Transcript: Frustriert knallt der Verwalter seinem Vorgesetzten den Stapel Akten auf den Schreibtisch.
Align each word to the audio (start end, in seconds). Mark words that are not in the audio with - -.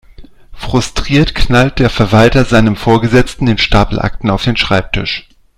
Frustriert 0.53 1.35
knallt 1.35 1.77
der 1.77 1.91
Verwalter 1.91 2.43
seinem 2.43 2.75
Vorgesetzten 2.75 3.45
den 3.45 3.59
Stapel 3.59 3.99
Akten 3.99 4.31
auf 4.31 4.43
den 4.43 4.57
Schreibtisch. 4.57 5.29